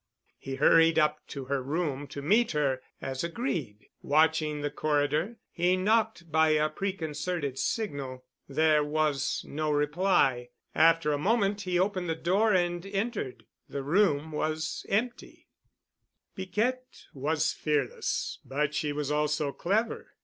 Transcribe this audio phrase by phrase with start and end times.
[0.39, 3.85] He hurried up to her room to meet her, as agreed.
[4.01, 8.25] Watching the corridor, he knocked by a preconcerted signal.
[8.49, 10.49] There was no reply.
[10.73, 13.45] After a moment he opened the door and entered.
[13.69, 15.47] The room was empty.
[16.35, 20.15] Piquette was fearless but she was also clever.